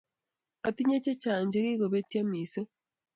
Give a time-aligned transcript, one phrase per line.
[0.67, 2.69] atinye chechang chegigopetyo missing